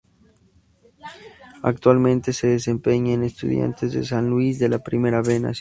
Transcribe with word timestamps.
Actualmente 1.61 2.33
se 2.33 2.47
desempeña 2.47 3.13
en 3.13 3.21
Estudiantes 3.23 3.93
de 3.93 4.03
San 4.03 4.31
Luis 4.31 4.57
de 4.57 4.67
la 4.67 4.79
Primera 4.79 5.21
B 5.21 5.39
Nacional. 5.39 5.49